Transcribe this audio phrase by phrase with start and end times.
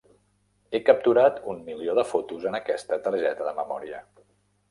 [0.75, 4.01] He capturat un milió de fotos en aquesta targeta de memòria.